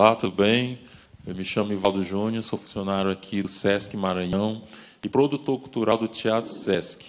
Olá, 0.00 0.14
tudo 0.14 0.36
bem? 0.36 0.78
Eu 1.26 1.34
me 1.34 1.44
chamo 1.44 1.72
Ivaldo 1.72 2.04
Júnior, 2.04 2.44
sou 2.44 2.56
funcionário 2.56 3.10
aqui 3.10 3.42
do 3.42 3.48
SESC 3.48 3.96
Maranhão 3.96 4.62
e 5.04 5.08
produtor 5.08 5.58
cultural 5.58 5.98
do 5.98 6.06
Teatro 6.06 6.52
SESC. 6.52 7.06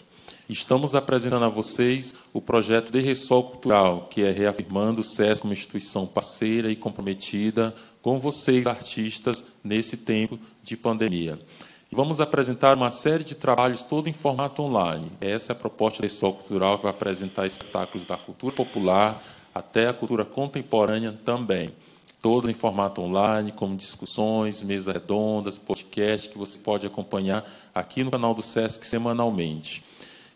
Estamos 0.49 0.95
apresentando 0.95 1.45
a 1.45 1.49
vocês 1.49 2.15
o 2.33 2.41
projeto 2.41 2.91
de 2.91 2.99
Ressol 2.99 3.43
Cultural, 3.43 4.07
que 4.09 4.23
é 4.23 4.31
reafirmando 4.31 5.01
o 5.01 5.03
SESC 5.03 5.43
como 5.43 5.53
instituição 5.53 6.07
parceira 6.07 6.71
e 6.71 6.75
comprometida 6.75 7.75
com 8.01 8.17
vocês, 8.17 8.65
artistas, 8.65 9.45
nesse 9.63 9.95
tempo 9.95 10.39
de 10.63 10.75
pandemia. 10.75 11.39
E 11.91 11.95
vamos 11.95 12.19
apresentar 12.19 12.75
uma 12.75 12.89
série 12.89 13.23
de 13.23 13.35
trabalhos, 13.35 13.83
todo 13.83 14.09
em 14.09 14.13
formato 14.13 14.63
online. 14.63 15.11
Essa 15.21 15.51
é 15.51 15.53
a 15.53 15.59
proposta 15.59 15.99
do 15.99 16.05
Ressol 16.05 16.33
Cultural, 16.33 16.77
que 16.77 16.85
vai 16.85 16.91
apresentar 16.91 17.45
espetáculos 17.45 18.07
da 18.07 18.17
cultura 18.17 18.55
popular 18.55 19.23
até 19.53 19.87
a 19.87 19.93
cultura 19.93 20.25
contemporânea 20.25 21.11
também 21.23 21.69
todas 22.21 22.49
em 22.49 22.53
formato 22.53 23.01
online, 23.01 23.51
como 23.51 23.75
discussões, 23.75 24.61
mesas 24.61 24.93
redondas, 24.93 25.57
podcast, 25.57 26.29
que 26.29 26.37
você 26.37 26.59
pode 26.59 26.85
acompanhar 26.85 27.45
aqui 27.73 28.03
no 28.03 28.11
canal 28.11 28.33
do 28.33 28.41
SESC 28.41 28.85
semanalmente. 28.85 29.83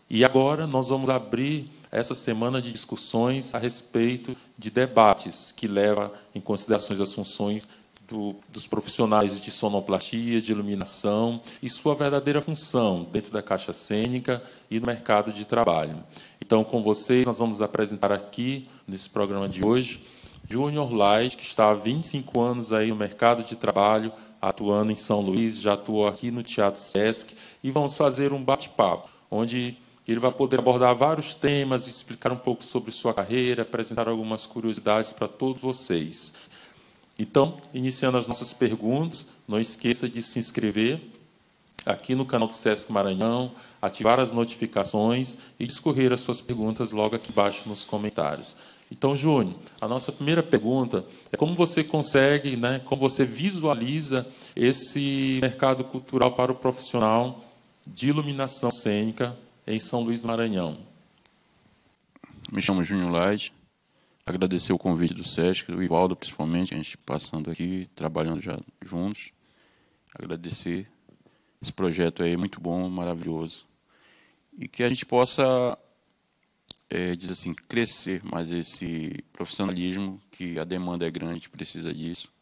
E 0.08 0.24
agora 0.24 0.66
nós 0.66 0.88
vamos 0.88 1.10
abrir 1.10 1.70
essa 1.90 2.14
semana 2.14 2.60
de 2.60 2.72
discussões 2.72 3.54
a 3.54 3.58
respeito 3.58 4.36
de 4.58 4.70
debates 4.70 5.52
que 5.52 5.66
leva 5.66 6.12
em 6.34 6.40
consideração 6.40 7.00
as 7.00 7.12
funções 7.12 7.68
do, 8.08 8.34
dos 8.50 8.66
profissionais 8.66 9.40
de 9.40 9.50
sonoplastia, 9.50 10.40
de 10.40 10.52
iluminação 10.52 11.40
e 11.62 11.70
sua 11.70 11.94
verdadeira 11.94 12.42
função 12.42 13.06
dentro 13.10 13.32
da 13.32 13.42
caixa 13.42 13.72
cênica 13.72 14.42
e 14.70 14.78
no 14.78 14.86
mercado 14.86 15.32
de 15.32 15.44
trabalho. 15.44 16.02
Então, 16.40 16.64
com 16.64 16.82
vocês, 16.82 17.26
nós 17.26 17.38
vamos 17.38 17.62
apresentar 17.62 18.12
aqui, 18.12 18.68
nesse 18.86 19.08
programa 19.08 19.48
de 19.48 19.64
hoje, 19.64 20.04
Júnior 20.48 20.92
Light, 20.92 21.36
que 21.36 21.44
está 21.44 21.70
há 21.70 21.74
25 21.74 22.40
anos 22.40 22.72
aí 22.72 22.88
no 22.88 22.96
mercado 22.96 23.42
de 23.42 23.56
trabalho, 23.56 24.12
atuando 24.40 24.92
em 24.92 24.96
São 24.96 25.20
Luís, 25.20 25.58
já 25.60 25.72
atuou 25.72 26.06
aqui 26.06 26.30
no 26.30 26.42
Teatro 26.42 26.80
Sesc, 26.80 27.34
e 27.62 27.70
vamos 27.70 27.94
fazer 27.94 28.32
um 28.32 28.42
bate-papo, 28.42 29.08
onde 29.30 29.76
ele 30.06 30.20
vai 30.20 30.30
poder 30.30 30.58
abordar 30.58 30.94
vários 30.94 31.34
temas, 31.34 31.88
explicar 31.88 32.30
um 32.30 32.36
pouco 32.36 32.62
sobre 32.62 32.92
sua 32.92 33.14
carreira, 33.14 33.62
apresentar 33.62 34.06
algumas 34.06 34.44
curiosidades 34.44 35.12
para 35.12 35.26
todos 35.26 35.62
vocês. 35.62 36.34
Então, 37.18 37.58
iniciando 37.72 38.18
as 38.18 38.28
nossas 38.28 38.52
perguntas, 38.52 39.30
não 39.48 39.58
esqueça 39.58 40.08
de 40.08 40.22
se 40.22 40.38
inscrever 40.38 41.00
aqui 41.86 42.14
no 42.14 42.26
canal 42.26 42.48
do 42.48 42.54
Sesc 42.54 42.90
Maranhão, 42.90 43.52
ativar 43.80 44.18
as 44.18 44.32
notificações 44.32 45.38
e 45.58 45.66
discorrer 45.66 46.12
as 46.12 46.20
suas 46.20 46.40
perguntas 46.40 46.92
logo 46.92 47.14
aqui 47.14 47.30
embaixo 47.30 47.68
nos 47.68 47.84
comentários. 47.84 48.56
Então, 48.96 49.16
Júnior, 49.16 49.56
a 49.80 49.88
nossa 49.88 50.12
primeira 50.12 50.40
pergunta 50.40 51.04
é 51.32 51.36
como 51.36 51.56
você 51.56 51.82
consegue, 51.82 52.56
né, 52.56 52.80
como 52.84 53.00
você 53.00 53.24
visualiza 53.24 54.24
esse 54.54 55.40
mercado 55.42 55.82
cultural 55.82 56.36
para 56.36 56.52
o 56.52 56.54
profissional 56.54 57.44
de 57.84 58.08
iluminação 58.08 58.70
cênica 58.70 59.36
em 59.66 59.80
São 59.80 60.00
Luís 60.00 60.20
do 60.20 60.28
Maranhão? 60.28 60.78
Me 62.52 62.62
chamo 62.62 62.84
Júnior 62.84 63.10
Light. 63.10 63.52
Agradecer 64.24 64.72
o 64.72 64.78
convite 64.78 65.12
do 65.12 65.26
SESC, 65.26 65.72
do 65.72 65.82
Ivaldo 65.82 66.14
principalmente, 66.14 66.72
a 66.72 66.76
gente 66.76 66.96
passando 66.96 67.50
aqui, 67.50 67.90
trabalhando 67.96 68.40
já 68.40 68.56
juntos. 68.80 69.32
Agradecer 70.14 70.86
esse 71.60 71.72
projeto 71.72 72.22
aí, 72.22 72.36
muito 72.36 72.60
bom, 72.60 72.88
maravilhoso. 72.88 73.66
E 74.56 74.68
que 74.68 74.84
a 74.84 74.88
gente 74.88 75.04
possa 75.04 75.76
é, 76.88 77.16
diz 77.16 77.30
assim, 77.30 77.54
crescer 77.54 78.22
mais 78.24 78.50
esse 78.50 79.24
profissionalismo, 79.32 80.20
que 80.30 80.58
a 80.58 80.64
demanda 80.64 81.06
é 81.06 81.10
grande, 81.10 81.48
precisa 81.48 81.92
disso. 81.92 82.32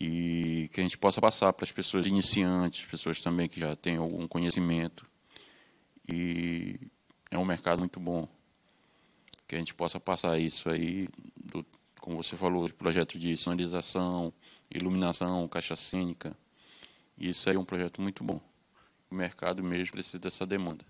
E 0.00 0.68
que 0.72 0.80
a 0.80 0.82
gente 0.82 0.98
possa 0.98 1.20
passar 1.20 1.52
para 1.52 1.64
as 1.64 1.72
pessoas 1.72 2.06
iniciantes, 2.06 2.86
pessoas 2.86 3.20
também 3.20 3.48
que 3.48 3.60
já 3.60 3.76
têm 3.76 3.96
algum 3.96 4.26
conhecimento. 4.26 5.06
E 6.08 6.80
é 7.30 7.38
um 7.38 7.44
mercado 7.44 7.78
muito 7.78 8.00
bom. 8.00 8.28
Que 9.46 9.54
a 9.54 9.58
gente 9.58 9.74
possa 9.74 10.00
passar 10.00 10.38
isso 10.38 10.68
aí, 10.68 11.08
do, 11.36 11.64
como 12.00 12.22
você 12.22 12.36
falou, 12.36 12.68
projeto 12.70 13.18
de 13.18 13.36
sonorização, 13.36 14.32
iluminação, 14.70 15.46
caixa 15.48 15.76
cênica. 15.76 16.36
Isso 17.16 17.48
aí 17.48 17.56
é 17.56 17.58
um 17.58 17.64
projeto 17.64 18.02
muito 18.02 18.24
bom. 18.24 18.40
O 19.10 19.14
mercado 19.14 19.62
mesmo 19.62 19.92
precisa 19.92 20.18
dessa 20.18 20.44
demanda. 20.44 20.84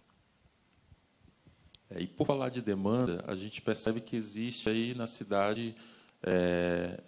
É, 1.94 2.03
e 2.03 2.06
por 2.06 2.27
falar 2.27 2.49
de 2.49 2.60
demanda, 2.60 3.25
a 3.27 3.34
gente 3.34 3.62
percebe 3.62 4.00
que 4.00 4.16
existe 4.16 4.69
aí 4.69 4.94
na 4.94 5.06
cidade, 5.06 5.75
é, 6.22 7.00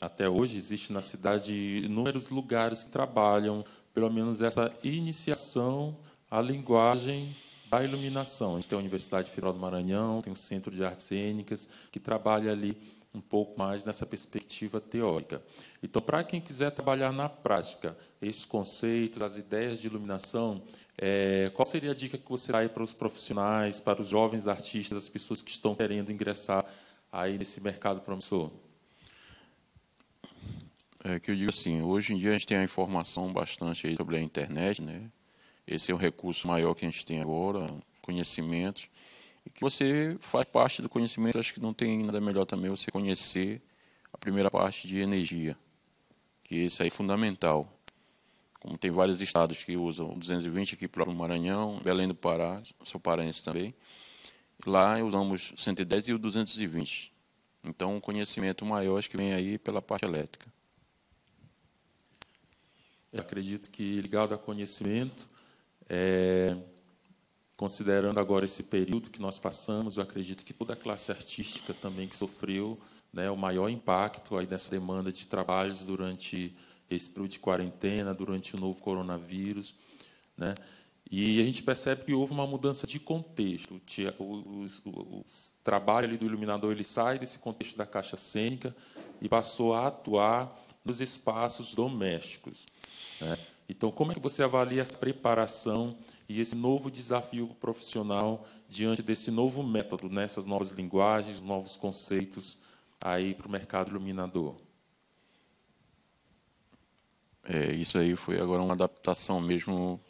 até 0.00 0.28
hoje, 0.28 0.56
existe 0.56 0.92
na 0.92 1.02
cidade 1.02 1.52
inúmeros 1.84 2.30
lugares 2.30 2.84
que 2.84 2.90
trabalham, 2.90 3.64
pelo 3.92 4.08
menos 4.10 4.40
essa 4.40 4.72
iniciação 4.84 5.96
à 6.30 6.40
linguagem 6.40 7.34
da 7.68 7.82
iluminação. 7.82 8.52
A 8.52 8.54
gente 8.54 8.68
tem 8.68 8.76
a 8.76 8.80
Universidade 8.80 9.28
Federal 9.30 9.52
do 9.52 9.58
Maranhão, 9.58 10.22
tem 10.22 10.32
o 10.32 10.36
Centro 10.36 10.74
de 10.74 10.84
Artes 10.84 11.06
Cênicas, 11.06 11.68
que 11.90 11.98
trabalha 11.98 12.52
ali 12.52 12.76
um 13.14 13.20
pouco 13.20 13.58
mais 13.58 13.84
nessa 13.84 14.04
perspectiva 14.04 14.80
teórica. 14.80 15.42
Então, 15.82 16.00
para 16.00 16.22
quem 16.22 16.40
quiser 16.40 16.70
trabalhar 16.70 17.12
na 17.12 17.28
prática 17.28 17.96
esses 18.20 18.44
conceitos, 18.44 19.22
as 19.22 19.36
ideias 19.36 19.80
de 19.80 19.86
iluminação, 19.86 20.62
é, 20.96 21.50
qual 21.54 21.64
seria 21.64 21.92
a 21.92 21.94
dica 21.94 22.18
que 22.18 22.28
você 22.28 22.52
dá 22.52 22.68
para 22.68 22.82
os 22.82 22.92
profissionais, 22.92 23.80
para 23.80 24.02
os 24.02 24.08
jovens 24.08 24.46
artistas, 24.46 24.98
as 24.98 25.08
pessoas 25.08 25.40
que 25.40 25.50
estão 25.50 25.74
querendo 25.74 26.12
ingressar 26.12 26.64
aí 27.10 27.38
nesse 27.38 27.60
mercado 27.60 28.00
promissor? 28.00 28.50
É 31.04 31.18
que 31.18 31.30
eu 31.30 31.36
digo 31.36 31.50
assim, 31.50 31.80
hoje 31.80 32.12
em 32.12 32.18
dia 32.18 32.30
a 32.30 32.32
gente 32.32 32.46
tem 32.46 32.58
a 32.58 32.64
informação 32.64 33.32
bastante 33.32 33.96
sobre 33.96 34.16
a 34.16 34.20
internet, 34.20 34.82
né? 34.82 35.08
Esse 35.66 35.92
é 35.92 35.94
o 35.94 35.98
recurso 35.98 36.46
maior 36.48 36.74
que 36.74 36.84
a 36.84 36.90
gente 36.90 37.04
tem 37.06 37.20
agora, 37.20 37.66
conhecimentos 38.02 38.88
e 39.48 39.50
que 39.50 39.62
você 39.62 40.18
faz 40.20 40.44
parte 40.44 40.82
do 40.82 40.90
conhecimento. 40.90 41.38
Acho 41.38 41.54
que 41.54 41.60
não 41.60 41.72
tem 41.72 42.04
nada 42.04 42.20
melhor 42.20 42.44
também 42.44 42.70
você 42.70 42.90
conhecer 42.90 43.62
a 44.12 44.18
primeira 44.18 44.50
parte 44.50 44.86
de 44.86 44.98
energia, 44.98 45.56
que 46.44 46.54
isso 46.54 46.82
aí 46.82 46.88
é 46.88 46.90
fundamental. 46.90 47.72
Como 48.60 48.76
tem 48.76 48.90
vários 48.90 49.22
estados 49.22 49.64
que 49.64 49.76
usam 49.76 50.12
o 50.12 50.18
220 50.18 50.74
aqui 50.74 50.86
para 50.86 51.08
o 51.08 51.14
Maranhão, 51.14 51.80
Belém 51.82 52.08
do 52.08 52.14
Pará, 52.14 52.62
sou 52.82 53.00
paraense 53.00 53.42
também. 53.42 53.74
Lá 54.66 54.98
usamos 55.02 55.52
o 55.52 55.56
110 55.56 56.08
e 56.08 56.12
o 56.12 56.18
220. 56.18 57.12
Então, 57.64 57.96
um 57.96 58.00
conhecimento 58.00 58.66
maior 58.66 58.98
acho 58.98 59.08
que 59.08 59.16
vem 59.16 59.32
aí 59.32 59.56
pela 59.56 59.80
parte 59.80 60.04
elétrica. 60.04 60.46
Eu 63.12 63.20
acredito 63.20 63.70
que 63.70 64.00
ligado 64.00 64.34
a 64.34 64.38
conhecimento, 64.38 65.28
é, 65.88 66.56
Considerando 67.58 68.20
agora 68.20 68.44
esse 68.44 68.62
período 68.62 69.10
que 69.10 69.20
nós 69.20 69.36
passamos, 69.36 69.96
eu 69.96 70.02
acredito 70.04 70.44
que 70.44 70.52
toda 70.52 70.74
a 70.74 70.76
classe 70.76 71.10
artística 71.10 71.74
também 71.74 72.06
que 72.06 72.16
sofreu 72.16 72.78
né, 73.12 73.28
o 73.32 73.36
maior 73.36 73.68
impacto 73.68 74.36
aí 74.36 74.46
dessa 74.46 74.70
demanda 74.70 75.10
de 75.10 75.26
trabalhos 75.26 75.80
durante 75.80 76.54
esse 76.88 77.08
período 77.08 77.32
de 77.32 77.40
quarentena, 77.40 78.14
durante 78.14 78.54
o 78.54 78.60
novo 78.60 78.80
coronavírus. 78.80 79.74
Né? 80.36 80.54
E 81.10 81.42
a 81.42 81.44
gente 81.44 81.64
percebe 81.64 82.04
que 82.04 82.14
houve 82.14 82.32
uma 82.32 82.46
mudança 82.46 82.86
de 82.86 83.00
contexto. 83.00 83.82
O, 84.20 84.64
o, 84.86 85.24
trabalho 85.64 86.06
ali 86.06 86.16
do 86.16 86.26
iluminador 86.26 86.70
ele 86.70 86.84
sai 86.84 87.18
desse 87.18 87.40
contexto 87.40 87.76
da 87.76 87.84
caixa 87.84 88.16
cênica 88.16 88.72
e 89.20 89.28
passou 89.28 89.74
a 89.74 89.88
atuar 89.88 90.56
nos 90.84 91.00
espaços 91.00 91.74
domésticos. 91.74 92.66
Né? 93.20 93.36
Então, 93.68 93.90
como 93.90 94.12
é 94.12 94.14
que 94.14 94.20
você 94.20 94.42
avalia 94.42 94.80
essa 94.80 94.96
preparação 94.96 95.98
e 96.26 96.40
esse 96.40 96.56
novo 96.56 96.90
desafio 96.90 97.48
profissional 97.60 98.46
diante 98.66 99.02
desse 99.02 99.30
novo 99.30 99.62
método, 99.62 100.08
nessas 100.08 100.46
né? 100.46 100.50
novas 100.50 100.70
linguagens, 100.70 101.42
novos 101.42 101.76
conceitos 101.76 102.56
aí 102.98 103.34
para 103.34 103.46
o 103.46 103.50
mercado 103.50 103.90
iluminador? 103.90 104.56
É, 107.44 107.72
isso 107.74 107.98
aí 107.98 108.16
foi 108.16 108.40
agora 108.40 108.62
uma 108.62 108.72
adaptação 108.72 109.40
mesmo 109.40 110.00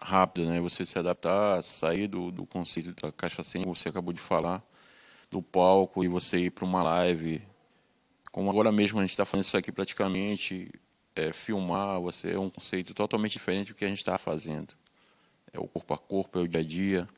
rápida, 0.00 0.48
né? 0.50 0.60
Você 0.60 0.86
se 0.86 0.98
adaptar, 0.98 1.62
sair 1.62 2.06
do, 2.06 2.30
do 2.30 2.46
conceito 2.46 2.92
da 3.00 3.10
caixa 3.10 3.42
cênica, 3.42 3.70
você 3.70 3.88
acabou 3.88 4.12
de 4.12 4.20
falar, 4.20 4.62
do 5.30 5.42
palco 5.42 6.04
e 6.04 6.08
você 6.08 6.38
ir 6.38 6.50
para 6.50 6.64
uma 6.64 6.82
live. 6.82 7.42
Como 8.30 8.50
agora 8.50 8.70
mesmo 8.70 8.98
a 8.98 9.02
gente 9.02 9.10
está 9.10 9.24
fazendo 9.24 9.44
isso 9.44 9.56
aqui 9.56 9.72
praticamente, 9.72 10.70
é, 11.14 11.32
filmar, 11.32 12.00
você 12.00 12.32
é 12.32 12.38
um 12.38 12.50
conceito 12.50 12.92
totalmente 12.92 13.32
diferente 13.32 13.72
do 13.72 13.74
que 13.74 13.84
a 13.84 13.88
gente 13.88 13.98
está 13.98 14.18
fazendo. 14.18 14.74
É 15.52 15.58
o 15.58 15.68
corpo 15.68 15.94
a 15.94 15.98
corpo, 15.98 16.38
é 16.38 16.42
o 16.42 16.48
dia 16.48 16.60
a 16.60 16.64
dia. 16.64 17.08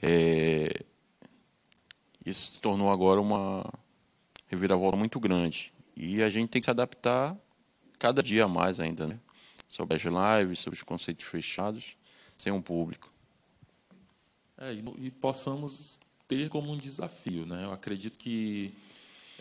É, 0.00 0.82
isso 2.24 2.54
se 2.54 2.60
tornou 2.60 2.90
agora 2.90 3.20
uma 3.20 3.64
reviravolta 4.48 4.96
muito 4.96 5.20
grande. 5.20 5.72
E 5.94 6.22
a 6.22 6.28
gente 6.28 6.50
tem 6.50 6.60
que 6.60 6.66
se 6.66 6.70
adaptar 6.70 7.36
cada 7.98 8.22
dia 8.22 8.48
mais 8.48 8.80
ainda, 8.80 9.06
né? 9.06 9.18
Sobre 9.68 9.96
as 9.96 10.02
lives, 10.02 10.60
sobre 10.60 10.78
os 10.78 10.82
conceitos 10.82 11.24
fechados, 11.24 11.96
sem 12.36 12.52
um 12.52 12.62
público. 12.62 13.12
É, 14.58 14.72
e, 14.72 14.84
e 14.98 15.10
possamos 15.10 15.98
ter 16.26 16.48
como 16.48 16.72
um 16.72 16.76
desafio, 16.76 17.44
né? 17.46 17.64
Eu 17.64 17.72
acredito 17.72 18.18
que 18.18 18.74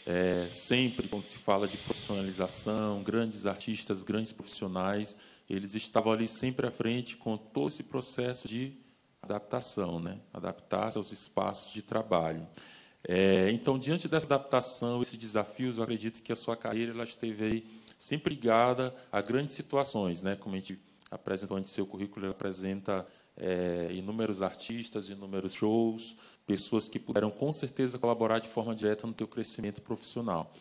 É, 0.05 0.47
sempre, 0.51 1.07
quando 1.07 1.23
se 1.23 1.37
fala 1.37 1.67
de 1.67 1.77
profissionalização, 1.77 3.01
grandes 3.01 3.47
artistas, 3.47 4.03
grandes 4.03 4.31
profissionais, 4.31 5.17
eles 5.49 5.73
estavam 5.73 6.13
ali 6.13 6.27
sempre 6.27 6.67
à 6.67 6.71
frente 6.71 7.15
com 7.15 7.35
todo 7.35 7.69
esse 7.69 7.83
processo 7.83 8.47
de 8.47 8.73
adaptação, 9.21 9.99
né? 9.99 10.19
adaptar-se 10.31 10.97
aos 10.99 11.11
espaços 11.11 11.73
de 11.73 11.81
trabalho. 11.81 12.47
É, 13.07 13.49
então, 13.51 13.77
diante 13.79 14.07
dessa 14.07 14.27
adaptação, 14.27 15.01
esses 15.01 15.17
desafios, 15.17 15.77
eu 15.77 15.83
acredito 15.83 16.21
que 16.21 16.31
a 16.31 16.35
sua 16.35 16.55
carreira 16.55 16.91
ela 16.91 17.03
esteve 17.03 17.43
aí 17.43 17.81
sempre 17.97 18.35
ligada 18.35 18.95
a 19.11 19.21
grandes 19.21 19.55
situações, 19.55 20.21
né? 20.21 20.35
como 20.35 20.55
a 20.55 20.59
gente 20.59 20.79
apresentou 21.09 21.57
antes, 21.57 21.71
seu 21.71 21.85
currículo 21.85 22.29
apresenta 22.29 23.05
é, 23.37 23.89
inúmeros 23.91 24.41
artistas, 24.41 25.09
inúmeros 25.09 25.53
shows, 25.53 26.15
pessoas 26.45 26.87
que 26.87 26.99
puderam 26.99 27.31
com 27.31 27.51
certeza 27.51 27.97
colaborar 27.97 28.39
de 28.39 28.47
forma 28.47 28.75
direta 28.75 29.07
no 29.07 29.13
teu 29.13 29.27
crescimento 29.27 29.81
profissional. 29.81 30.53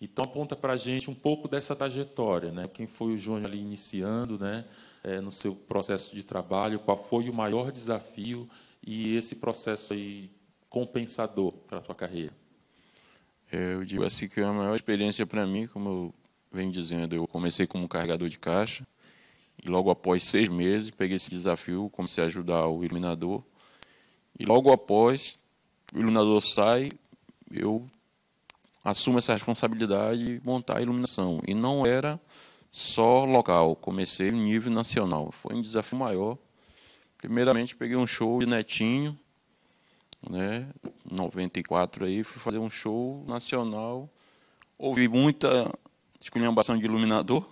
Então 0.00 0.24
aponta 0.24 0.56
para 0.56 0.72
a 0.72 0.76
gente 0.76 1.10
um 1.10 1.14
pouco 1.14 1.46
dessa 1.46 1.76
trajetória, 1.76 2.50
né? 2.50 2.68
Quem 2.72 2.86
foi 2.86 3.12
o 3.12 3.16
Júnior 3.16 3.46
ali 3.46 3.60
iniciando, 3.60 4.38
né? 4.38 4.64
É, 5.04 5.20
no 5.20 5.30
seu 5.30 5.54
processo 5.54 6.14
de 6.14 6.22
trabalho, 6.22 6.80
qual 6.80 6.96
foi 6.96 7.28
o 7.28 7.34
maior 7.34 7.70
desafio 7.70 8.48
e 8.84 9.16
esse 9.16 9.36
processo 9.36 9.92
aí 9.92 10.30
compensador 10.68 11.52
para 11.52 11.78
a 11.78 11.80
tua 11.80 11.94
carreira? 11.94 12.32
É, 13.50 13.74
eu 13.74 13.84
digo 13.84 14.04
assim 14.04 14.26
que 14.26 14.40
a 14.40 14.52
maior 14.52 14.74
experiência 14.74 15.26
para 15.26 15.46
mim, 15.46 15.66
como 15.66 15.88
eu 15.88 16.14
venho 16.50 16.72
dizendo, 16.72 17.14
eu 17.14 17.26
comecei 17.26 17.66
como 17.66 17.88
carregador 17.88 18.28
de 18.28 18.38
caixa 18.38 18.86
e 19.62 19.68
logo 19.68 19.90
após 19.90 20.24
seis 20.24 20.48
meses 20.48 20.90
peguei 20.90 21.16
esse 21.16 21.30
desafio, 21.30 21.88
comecei 21.90 22.24
a 22.24 22.26
ajudar 22.26 22.66
o 22.66 22.82
iluminador 22.84 23.44
e 24.42 24.44
logo 24.44 24.72
após 24.72 25.38
o 25.94 25.98
iluminador 25.98 26.40
sai, 26.40 26.90
eu 27.48 27.88
assumo 28.82 29.18
essa 29.18 29.32
responsabilidade 29.32 30.40
de 30.40 30.44
montar 30.44 30.78
a 30.78 30.82
iluminação. 30.82 31.40
E 31.46 31.54
não 31.54 31.86
era 31.86 32.20
só 32.72 33.24
local, 33.24 33.76
comecei 33.76 34.32
no 34.32 34.38
nível 34.38 34.72
nacional. 34.72 35.30
Foi 35.30 35.54
um 35.54 35.62
desafio 35.62 35.96
maior. 35.96 36.36
Primeiramente 37.18 37.76
peguei 37.76 37.96
um 37.96 38.04
show 38.04 38.40
de 38.40 38.46
Netinho, 38.46 39.16
né, 40.28 40.66
94 41.08 42.04
aí, 42.04 42.24
fui 42.24 42.42
fazer 42.42 42.58
um 42.58 42.68
show 42.68 43.24
nacional. 43.28 44.10
Ouvi 44.76 45.06
muita 45.06 45.72
esculhambação 46.20 46.76
de 46.76 46.84
iluminador. 46.84 47.48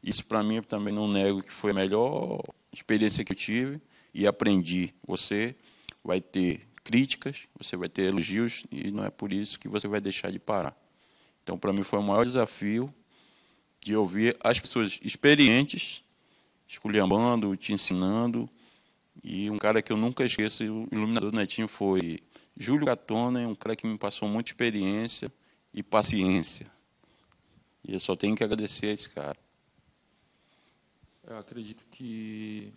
Isso 0.00 0.24
para 0.24 0.44
mim 0.44 0.62
também 0.62 0.94
não 0.94 1.08
nego 1.08 1.42
que 1.42 1.52
foi 1.52 1.72
a 1.72 1.74
melhor 1.74 2.40
experiência 2.72 3.24
que 3.24 3.32
eu 3.32 3.36
tive 3.36 3.80
e 4.14 4.28
aprendi. 4.28 4.94
Você 5.04 5.56
vai 6.04 6.20
ter 6.20 6.68
críticas, 6.82 7.46
você 7.56 7.76
vai 7.76 7.88
ter 7.88 8.08
elogios 8.08 8.64
e 8.70 8.90
não 8.90 9.04
é 9.04 9.10
por 9.10 9.32
isso 9.32 9.58
que 9.58 9.68
você 9.68 9.86
vai 9.86 10.00
deixar 10.00 10.30
de 10.32 10.38
parar. 10.38 10.76
Então, 11.42 11.58
para 11.58 11.72
mim 11.72 11.82
foi 11.82 11.98
o 11.98 12.02
maior 12.02 12.24
desafio 12.24 12.92
de 13.80 13.96
ouvir 13.96 14.36
as 14.40 14.60
pessoas 14.60 14.98
experientes 15.02 16.02
esculhambando, 16.68 17.56
te 17.56 17.72
ensinando. 17.72 18.48
E 19.22 19.50
um 19.50 19.58
cara 19.58 19.82
que 19.82 19.92
eu 19.92 19.96
nunca 19.96 20.24
esqueço, 20.24 20.62
o 20.64 20.88
iluminador 20.92 21.32
netinho, 21.32 21.66
foi 21.66 22.20
Júlio 22.56 22.86
Gatona, 22.86 23.46
um 23.48 23.54
cara 23.54 23.74
que 23.74 23.86
me 23.86 23.98
passou 23.98 24.28
muita 24.28 24.50
experiência 24.50 25.32
e 25.74 25.82
paciência. 25.82 26.66
E 27.86 27.92
eu 27.94 28.00
só 28.00 28.14
tenho 28.14 28.36
que 28.36 28.44
agradecer 28.44 28.86
a 28.86 28.92
esse 28.92 29.08
cara. 29.08 29.38
Eu 31.26 31.38
acredito 31.38 31.86
que 31.90 32.72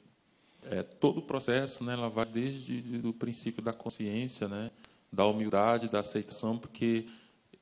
é, 0.69 0.83
todo 0.83 1.19
o 1.19 1.21
processo, 1.21 1.83
né, 1.83 1.94
ela 1.94 2.10
vai 2.10 2.25
desde 2.25 3.01
o 3.04 3.13
princípio 3.13 3.62
da 3.62 3.74
consciência, 3.74 4.48
né, 4.48 4.71
da 5.12 5.25
humildade, 5.25 5.88
da 5.88 6.00
aceitação, 6.00 6.57
porque 6.57 7.07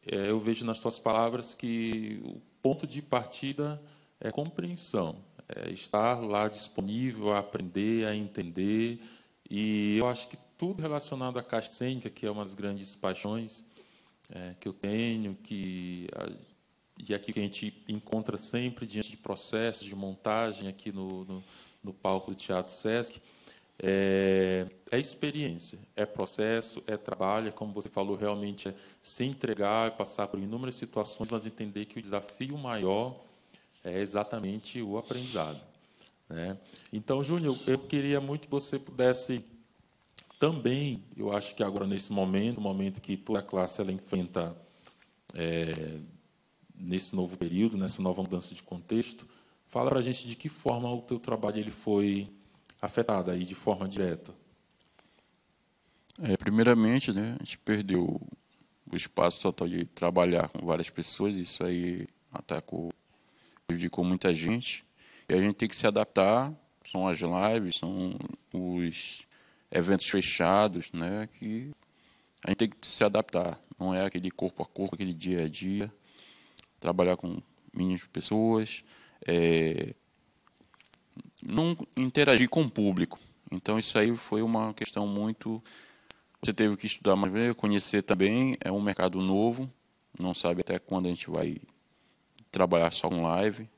é, 0.05 0.29
eu 0.29 0.39
vejo 0.39 0.65
nas 0.65 0.79
tuas 0.79 0.97
palavras 0.97 1.53
que 1.53 2.21
o 2.23 2.41
ponto 2.61 2.87
de 2.87 3.01
partida 3.01 3.81
é 4.19 4.31
compreensão, 4.31 5.17
é 5.47 5.71
estar 5.71 6.19
lá 6.21 6.47
disponível 6.47 7.33
a 7.33 7.39
aprender, 7.39 8.05
a 8.05 8.15
entender, 8.15 9.01
e 9.49 9.97
eu 9.97 10.07
acho 10.07 10.27
que 10.27 10.37
tudo 10.57 10.81
relacionado 10.81 11.37
à 11.37 11.43
caixa 11.43 11.85
que 12.13 12.25
é 12.25 12.31
uma 12.31 12.43
das 12.43 12.53
grandes 12.53 12.95
paixões 12.95 13.67
é, 14.29 14.55
que 14.59 14.67
eu 14.67 14.73
tenho, 14.73 15.35
que 15.35 16.07
e 16.97 17.15
aqui 17.15 17.33
que 17.33 17.39
a 17.39 17.43
gente 17.43 17.83
encontra 17.87 18.37
sempre 18.37 18.85
diante 18.85 19.09
de 19.09 19.17
processos 19.17 19.85
de 19.85 19.95
montagem 19.95 20.67
aqui 20.67 20.91
no, 20.91 21.25
no 21.25 21.43
no 21.83 21.93
palco 21.93 22.31
do 22.31 22.35
Teatro 22.35 22.73
Sesc, 22.73 23.21
é, 23.83 24.67
é, 24.91 24.99
experiência, 24.99 25.79
é 25.95 26.05
processo, 26.05 26.83
é 26.85 26.95
trabalho, 26.95 27.47
é 27.47 27.51
como 27.51 27.73
você 27.73 27.89
falou, 27.89 28.15
realmente 28.15 28.69
é 28.69 28.75
se 29.01 29.23
entregar, 29.25 29.87
é 29.87 29.89
passar 29.89 30.27
por 30.27 30.39
inúmeras 30.39 30.75
situações, 30.75 31.27
mas 31.31 31.47
entender 31.47 31.85
que 31.85 31.97
o 31.97 32.01
desafio 32.01 32.55
maior 32.57 33.19
é 33.83 33.99
exatamente 33.99 34.81
o 34.81 34.99
aprendizado. 34.99 35.59
Né? 36.29 36.57
Então, 36.93 37.23
Júnior, 37.23 37.57
eu 37.65 37.79
queria 37.79 38.21
muito 38.21 38.41
que 38.41 38.51
você 38.51 38.77
pudesse 38.77 39.43
também, 40.39 41.03
eu 41.17 41.31
acho 41.31 41.55
que 41.55 41.63
agora 41.63 41.87
nesse 41.87 42.13
momento, 42.13 42.61
momento 42.61 43.01
que 43.01 43.17
toda 43.17 43.39
a 43.39 43.43
classe 43.43 43.81
ela 43.81 43.91
enfrenta 43.91 44.55
é, 45.33 45.97
nesse 46.75 47.15
novo 47.15 47.37
período, 47.37 47.77
nessa 47.77 48.01
nova 48.01 48.21
mudança 48.21 48.53
de 48.53 48.61
contexto, 48.61 49.27
Fala 49.71 49.89
para 49.89 49.99
a 49.99 50.01
gente 50.01 50.27
de 50.27 50.35
que 50.35 50.49
forma 50.49 50.93
o 50.93 51.01
teu 51.01 51.17
trabalho 51.17 51.57
ele 51.57 51.71
foi 51.71 52.29
afetado 52.81 53.31
aí 53.31 53.45
de 53.45 53.55
forma 53.55 53.87
direta. 53.87 54.35
É, 56.21 56.35
primeiramente, 56.35 57.13
né, 57.13 57.37
a 57.39 57.43
gente 57.45 57.57
perdeu 57.57 58.21
o 58.91 58.95
espaço 58.97 59.41
total 59.41 59.69
de 59.69 59.85
trabalhar 59.85 60.49
com 60.49 60.65
várias 60.65 60.89
pessoas, 60.89 61.37
isso 61.37 61.63
aí 61.63 62.05
atacou, 62.33 62.91
prejudicou 63.65 64.03
muita 64.03 64.33
gente. 64.33 64.83
E 65.29 65.33
a 65.33 65.39
gente 65.39 65.55
tem 65.55 65.69
que 65.69 65.77
se 65.77 65.87
adaptar, 65.87 66.53
são 66.91 67.07
as 67.07 67.19
lives, 67.19 67.77
são 67.77 68.13
os 68.51 69.21
eventos 69.71 70.09
fechados, 70.09 70.91
né, 70.91 71.29
que 71.39 71.71
a 72.43 72.49
gente 72.49 72.57
tem 72.57 72.69
que 72.69 72.85
se 72.85 73.05
adaptar. 73.05 73.57
Não 73.79 73.95
é 73.95 74.03
aquele 74.05 74.31
corpo 74.31 74.63
a 74.63 74.65
corpo, 74.65 74.95
aquele 74.95 75.13
dia 75.13 75.45
a 75.45 75.47
dia. 75.47 75.89
Trabalhar 76.77 77.15
com 77.15 77.41
de 77.73 78.09
pessoas, 78.09 78.83
é, 79.27 79.93
não 81.43 81.77
interagir 81.95 82.49
com 82.49 82.63
o 82.63 82.69
público. 82.69 83.19
Então 83.51 83.77
isso 83.77 83.97
aí 83.97 84.15
foi 84.15 84.41
uma 84.41 84.73
questão 84.73 85.07
muito. 85.07 85.61
Você 86.41 86.53
teve 86.53 86.75
que 86.77 86.87
estudar 86.87 87.15
mais, 87.15 87.33
conhecer 87.55 88.01
também. 88.01 88.57
É 88.61 88.71
um 88.71 88.81
mercado 88.81 89.21
novo, 89.21 89.69
não 90.17 90.33
sabe 90.33 90.61
até 90.61 90.79
quando 90.79 91.07
a 91.07 91.09
gente 91.09 91.29
vai 91.29 91.57
trabalhar 92.51 92.91
só 92.91 93.09
com 93.09 93.23
live. 93.23 93.69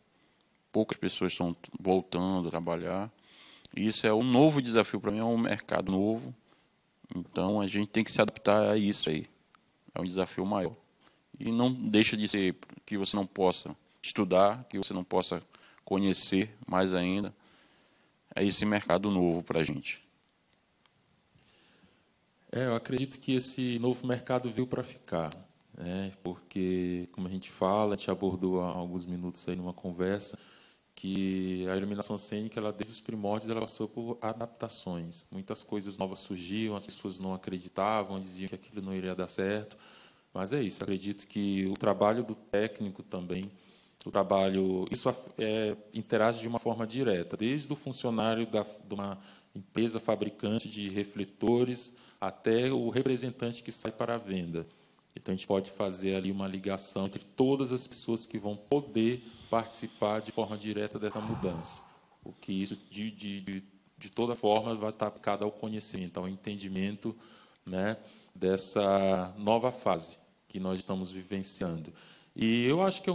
Poucas 0.72 0.98
pessoas 0.98 1.32
estão 1.32 1.56
voltando 1.80 2.48
a 2.48 2.52
trabalhar. 2.52 3.12
Isso 3.76 4.06
é 4.06 4.14
um 4.14 4.24
novo 4.24 4.62
desafio 4.62 5.00
para 5.00 5.12
mim, 5.12 5.20
é 5.20 5.24
um 5.24 5.38
mercado 5.38 5.92
novo. 5.92 6.34
Então 7.16 7.60
a 7.60 7.68
gente 7.68 7.88
tem 7.88 8.04
que 8.04 8.12
se 8.12 8.22
adaptar 8.22 8.70
a 8.70 8.78
isso 8.78 9.10
aí. 9.10 9.26
É 9.94 10.02
um 10.02 10.06
desafio 10.06 10.46
maior. 10.46 10.76
E 11.40 11.52
não 11.52 11.72
deixa 11.72 12.16
de 12.16 12.28
ser 12.28 12.56
que 12.86 12.98
você 12.98 13.16
não 13.16 13.26
possa 13.26 13.76
estudar, 14.04 14.66
que 14.66 14.78
você 14.78 14.94
não 14.94 15.04
possa 15.04 15.42
conhecer 15.86 16.56
mais 16.68 16.94
ainda. 16.94 17.34
É 18.36 18.44
esse 18.44 18.66
mercado 18.66 19.10
novo 19.10 19.42
para 19.42 19.62
a 19.62 19.64
gente. 19.64 20.04
É, 22.52 22.68
eu 22.68 22.76
acredito 22.76 23.20
que 23.20 23.34
esse 23.36 23.80
novo 23.80 24.06
mercado 24.06 24.50
veio 24.52 24.68
para 24.68 24.84
ficar, 24.84 25.32
né? 25.76 26.14
porque, 26.22 27.10
como 27.12 27.28
a 27.28 27.32
gente 27.32 27.50
fala, 27.50 27.96
a 27.96 27.98
gente 27.98 28.12
abordou 28.12 28.62
há 28.62 28.68
alguns 28.68 29.06
minutos 29.08 29.48
aí 29.50 29.56
numa 29.56 29.74
conversa, 29.74 30.38
que 30.96 31.68
a 31.68 31.76
iluminação 31.76 32.18
cênica, 32.18 32.60
ela, 32.60 32.72
desde 32.72 32.94
os 32.94 33.02
primórdios, 33.02 33.50
ela 33.50 33.62
passou 33.62 33.88
por 33.88 34.20
adaptações. 34.22 35.26
Muitas 35.32 35.64
coisas 35.64 35.98
novas 35.98 36.20
surgiam, 36.20 36.76
as 36.76 36.86
pessoas 36.86 37.18
não 37.18 37.34
acreditavam, 37.34 38.22
diziam 38.22 38.50
que 38.50 38.56
aquilo 38.56 38.84
não 38.84 38.94
iria 38.94 39.16
dar 39.16 39.28
certo. 39.28 39.76
Mas 40.32 40.54
é 40.54 40.62
isso, 40.62 40.84
acredito 40.84 41.26
que 41.28 41.66
o 41.66 41.74
trabalho 41.74 42.24
do 42.24 42.36
técnico 42.36 43.02
também, 43.02 43.52
o 44.06 44.12
trabalho, 44.12 44.86
isso 44.92 45.10
é, 45.38 45.76
interage 45.94 46.42
de 46.42 46.48
uma 46.48 46.60
forma 46.60 46.86
direta, 46.86 47.38
desde 47.38 47.72
o 47.72 47.76
funcionário 47.76 48.46
da, 48.46 48.64
de 48.64 48.94
uma 48.94 49.18
empresa 49.56 50.00
fabricante 50.00 50.68
de 50.70 50.90
refletores 50.90 51.94
até 52.20 52.72
o 52.72 52.90
representante 52.90 53.64
que 53.64 53.72
sai 53.72 53.92
para 53.92 54.16
a 54.16 54.18
venda. 54.18 54.66
Então, 55.16 55.32
a 55.32 55.36
gente 55.36 55.48
pode 55.48 55.72
fazer 55.72 56.16
ali 56.16 56.32
uma 56.32 56.48
ligação 56.48 57.06
entre 57.06 57.24
todas 57.24 57.72
as 57.72 57.86
pessoas 57.86 58.26
que 58.26 58.40
vão 58.40 58.56
poder 58.56 59.24
participar 59.50 60.22
de 60.22 60.32
forma 60.32 60.58
direta 60.58 60.98
dessa 60.98 61.20
mudança. 61.20 61.84
O 62.24 62.32
que 62.34 62.52
isso, 62.52 62.82
de, 62.90 63.12
de, 63.12 63.42
de, 63.42 63.64
de 63.98 64.10
toda 64.10 64.36
forma, 64.36 64.74
vai 64.76 64.90
estar 64.90 65.08
aplicado 65.08 65.46
ao 65.46 65.52
conhecimento, 65.52 66.20
ao 66.20 66.28
entendimento 66.28 67.16
né, 67.66 67.98
dessa 68.34 69.34
nova 69.38 69.72
fase 69.72 70.18
que 70.48 70.60
nós 70.60 70.80
estamos 70.80 71.12
vivenciando. 71.12 71.94
E 72.36 72.66
eu 72.66 72.82
acho 72.82 73.02
que, 73.02 73.10
é, 73.10 73.14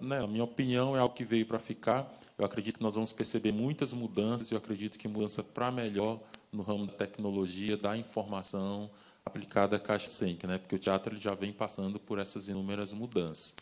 né, 0.00 0.24
a 0.24 0.26
minha 0.26 0.44
opinião, 0.44 0.96
é 0.96 1.00
algo 1.00 1.14
que 1.14 1.24
veio 1.24 1.46
para 1.46 1.58
ficar. 1.58 2.10
Eu 2.38 2.44
acredito 2.44 2.76
que 2.76 2.82
nós 2.82 2.94
vamos 2.94 3.12
perceber 3.12 3.52
muitas 3.52 3.92
mudanças. 3.92 4.50
Eu 4.50 4.58
acredito 4.58 4.98
que 4.98 5.06
mudança 5.06 5.42
para 5.42 5.70
melhor 5.70 6.20
no 6.52 6.62
ramo 6.62 6.86
da 6.86 6.92
tecnologia, 6.92 7.76
da 7.76 7.96
informação, 7.96 8.90
aplicada 9.24 9.76
à 9.76 9.78
Caixa 9.78 10.08
Senc, 10.08 10.46
né? 10.46 10.58
porque 10.58 10.76
o 10.76 10.78
teatro 10.78 11.12
ele 11.12 11.20
já 11.20 11.34
vem 11.34 11.52
passando 11.52 11.98
por 11.98 12.18
essas 12.18 12.48
inúmeras 12.48 12.92
mudanças. 12.92 13.54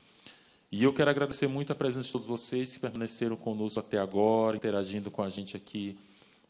E 0.70 0.82
eu 0.82 0.92
quero 0.92 1.10
agradecer 1.10 1.46
muito 1.46 1.72
a 1.72 1.74
presença 1.74 2.06
de 2.06 2.12
todos 2.12 2.26
vocês 2.26 2.74
que 2.74 2.80
permaneceram 2.80 3.36
conosco 3.36 3.80
até 3.80 3.98
agora, 3.98 4.56
interagindo 4.56 5.10
com 5.10 5.22
a 5.22 5.30
gente 5.30 5.56
aqui 5.56 5.96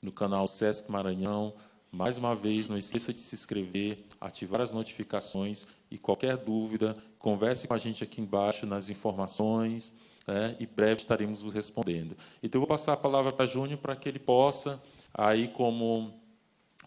no 0.02 0.10
canal 0.10 0.46
Sesc 0.46 0.90
Maranhão. 0.90 1.54
Mais 1.94 2.18
uma 2.18 2.34
vez, 2.34 2.68
não 2.68 2.76
esqueça 2.76 3.14
de 3.14 3.20
se 3.20 3.36
inscrever, 3.36 4.04
ativar 4.20 4.60
as 4.60 4.72
notificações 4.72 5.64
e 5.88 5.96
qualquer 5.96 6.36
dúvida, 6.36 6.96
converse 7.20 7.68
com 7.68 7.74
a 7.74 7.78
gente 7.78 8.02
aqui 8.02 8.20
embaixo 8.20 8.66
nas 8.66 8.90
informações 8.90 9.94
né, 10.26 10.56
e 10.58 10.66
breve 10.66 11.02
estaremos 11.02 11.40
respondendo. 11.54 12.16
Então, 12.42 12.58
eu 12.58 12.66
vou 12.66 12.66
passar 12.66 12.94
a 12.94 12.96
palavra 12.96 13.30
para 13.30 13.46
Júnior 13.46 13.78
para 13.78 13.94
que 13.94 14.08
ele 14.08 14.18
possa, 14.18 14.82
aí 15.14 15.46
como 15.46 16.12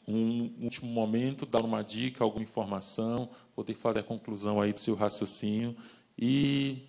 um 0.05 0.51
último 0.61 0.91
momento, 0.91 1.45
dar 1.45 1.63
uma 1.63 1.81
dica, 1.81 2.25
alguma 2.25 2.43
informação, 2.43 3.29
poder 3.55 3.75
fazer 3.75 4.01
a 4.01 4.03
conclusão 4.03 4.59
aí 4.59 4.73
do 4.73 4.79
seu 4.81 4.93
raciocínio 4.93 5.73
e 6.19 6.79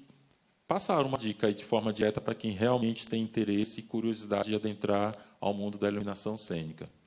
passar 0.67 1.07
uma 1.07 1.19
dica 1.19 1.47
aí 1.47 1.55
de 1.55 1.65
forma 1.65 1.93
direta 1.93 2.21
para 2.21 2.35
quem 2.35 2.51
realmente 2.51 3.07
tem 3.07 3.23
interesse 3.23 3.79
e 3.79 3.85
curiosidade 3.85 4.49
de 4.49 4.57
adentrar 4.57 5.15
ao 5.41 5.55
mundo 5.55 5.79
da 5.79 5.87
iluminação 5.87 6.37
cênica. 6.37 6.98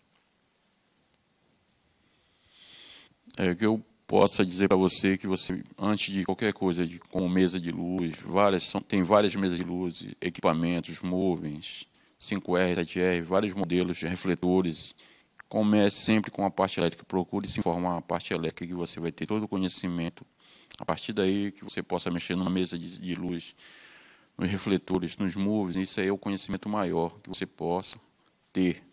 É 3.38 3.56
que 3.56 3.66
eu 3.66 3.84
possa 4.06 4.46
dizer 4.46 4.68
para 4.68 4.78
você 4.78 5.18
que 5.18 5.26
você, 5.26 5.64
antes 5.78 6.14
de 6.14 6.26
qualquer 6.26 6.54
coisa, 6.54 6.86
de, 6.86 7.00
como 7.00 7.30
mesa 7.30 7.60
de 7.60 7.72
luz, 7.72 8.18
várias, 8.26 8.64
são, 8.64 8.82
tem 8.82 9.04
várias 9.04 9.34
mesas 9.36 9.58
de 9.58 9.64
luz, 9.64 10.06
equipamentos, 10.20 11.00
móveis, 11.00 11.88
5R, 12.20 12.76
7R, 12.76 13.22
vários 13.24 13.54
modelos 13.54 13.98
de 13.98 14.08
refletores. 14.08 14.94
Comece 15.48 15.98
sempre 15.98 16.30
com 16.30 16.46
a 16.46 16.52
parte 16.52 16.80
elétrica, 16.80 17.04
procure 17.04 17.48
se 17.48 17.60
informar 17.60 17.98
a 17.98 18.02
parte 18.02 18.34
elétrica 18.34 18.68
que 18.68 18.74
você 18.74 19.00
vai 19.00 19.12
ter 19.12 19.26
todo 19.26 19.44
o 19.44 19.48
conhecimento 19.48 20.26
a 20.78 20.86
partir 20.86 21.14
daí 21.14 21.52
que 21.52 21.64
você 21.64 21.84
possa 21.84 22.10
mexer 22.10 22.36
numa 22.36 22.50
mesa 22.50 22.78
de, 22.78 23.00
de 23.00 23.16
luz, 23.16 23.56
nos 24.38 24.50
refletores, 24.50 25.16
nos 25.18 25.36
moves, 25.36 25.76
isso 25.76 26.00
aí 26.00 26.08
é 26.08 26.12
o 26.12 26.18
conhecimento 26.18 26.68
maior 26.68 27.20
que 27.22 27.30
você 27.30 27.46
possa 27.46 28.00
ter. 28.52 28.84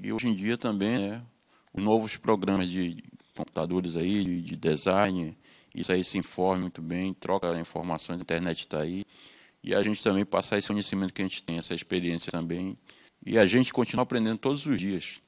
E 0.00 0.12
hoje 0.12 0.28
em 0.28 0.34
dia 0.34 0.56
também, 0.56 0.96
né, 0.96 1.22
os 1.72 1.82
novos 1.82 2.16
programas 2.16 2.68
de 2.68 3.02
computadores 3.38 3.96
aí, 3.96 4.24
de, 4.24 4.42
de 4.42 4.56
design, 4.56 5.36
isso 5.74 5.92
aí 5.92 6.02
se 6.02 6.18
informe 6.18 6.62
muito 6.62 6.82
bem, 6.82 7.14
troca 7.14 7.58
informações, 7.58 8.18
a 8.18 8.22
internet 8.22 8.60
está 8.60 8.80
aí. 8.80 9.04
E 9.62 9.74
a 9.74 9.82
gente 9.82 10.02
também 10.02 10.24
passar 10.24 10.58
esse 10.58 10.68
conhecimento 10.68 11.12
que 11.12 11.22
a 11.22 11.24
gente 11.24 11.42
tem, 11.42 11.58
essa 11.58 11.74
experiência 11.74 12.32
também. 12.32 12.76
E 13.24 13.38
a 13.38 13.46
gente 13.46 13.72
continua 13.72 14.02
aprendendo 14.02 14.38
todos 14.38 14.66
os 14.66 14.78
dias. 14.78 15.20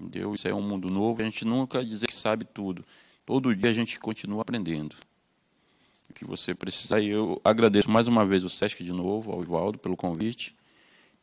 Entendeu? 0.00 0.34
Isso 0.34 0.46
é 0.48 0.54
um 0.54 0.62
mundo 0.62 0.88
novo, 0.88 1.20
a 1.20 1.24
gente 1.24 1.44
nunca 1.44 1.84
dizer 1.84 2.06
que 2.06 2.14
sabe 2.14 2.44
tudo. 2.44 2.84
Todo 3.26 3.54
dia 3.54 3.70
a 3.70 3.72
gente 3.72 3.98
continua 4.00 4.42
aprendendo. 4.42 4.96
O 6.08 6.14
que 6.14 6.24
você 6.24 6.54
precisar. 6.54 7.00
E 7.00 7.10
eu 7.10 7.40
agradeço 7.44 7.90
mais 7.90 8.08
uma 8.08 8.24
vez 8.24 8.44
o 8.44 8.50
Sesc 8.50 8.82
de 8.82 8.92
novo, 8.92 9.32
ao 9.32 9.42
Ivaldo, 9.42 9.78
pelo 9.78 9.96
convite. 9.96 10.56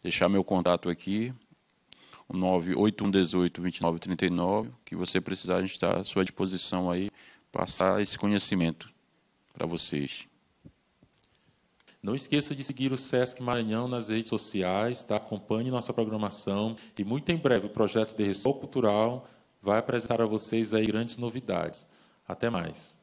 Deixar 0.04 0.30
meu 0.30 0.44
contato 0.44 0.90
aqui, 0.90 1.34
o 2.28 2.36
98118 2.36 3.62
2939. 3.62 4.72
Que 4.84 4.96
você 4.96 5.22
precisar, 5.22 5.58
a 5.58 5.62
gente 5.62 5.72
está 5.72 6.00
à 6.00 6.04
sua 6.04 6.24
disposição 6.24 6.90
aí, 6.90 7.10
passar 7.52 8.02
esse 8.02 8.18
conhecimento 8.18 8.90
para 9.54 9.66
vocês. 9.66 10.28
Não 12.02 12.14
esqueça 12.14 12.54
de 12.54 12.64
seguir 12.64 12.92
o 12.92 12.98
Sesc 12.98 13.42
Maranhão 13.42 13.88
nas 13.88 14.10
redes 14.10 14.30
sociais, 14.30 15.04
tá? 15.04 15.16
acompanhe 15.16 15.72
nossa 15.72 15.92
programação 15.92 16.78
e 16.98 17.04
muito 17.04 17.32
em 17.32 17.38
breve 17.38 17.66
o 17.66 17.70
projeto 17.70 18.16
de 18.16 18.24
Ressol 18.24 18.54
Cultural 18.54 19.28
vai 19.60 19.80
apresentar 19.80 20.22
a 20.22 20.26
vocês 20.28 20.74
aí 20.76 20.86
grandes 20.86 21.18
novidades. 21.18 21.90
Até 22.28 22.48
mais. 22.48 22.95